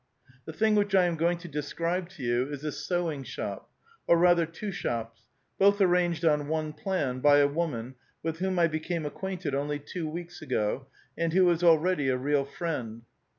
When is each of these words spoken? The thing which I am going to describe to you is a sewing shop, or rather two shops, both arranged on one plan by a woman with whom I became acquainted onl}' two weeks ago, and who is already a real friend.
The 0.45 0.51
thing 0.53 0.73
which 0.73 0.95
I 0.95 1.05
am 1.05 1.15
going 1.15 1.37
to 1.37 1.47
describe 1.47 2.09
to 2.13 2.23
you 2.23 2.47
is 2.49 2.63
a 2.63 2.71
sewing 2.71 3.21
shop, 3.21 3.69
or 4.07 4.17
rather 4.17 4.47
two 4.47 4.71
shops, 4.71 5.27
both 5.59 5.79
arranged 5.79 6.25
on 6.25 6.47
one 6.47 6.73
plan 6.73 7.19
by 7.19 7.37
a 7.37 7.47
woman 7.47 7.93
with 8.23 8.39
whom 8.39 8.57
I 8.57 8.65
became 8.65 9.05
acquainted 9.05 9.53
onl}' 9.53 9.85
two 9.85 10.09
weeks 10.09 10.41
ago, 10.41 10.87
and 11.15 11.33
who 11.33 11.47
is 11.51 11.61
already 11.61 12.09
a 12.09 12.17
real 12.17 12.45
friend. 12.45 13.03